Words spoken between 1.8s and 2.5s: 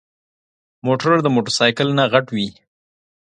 نه غټ وي.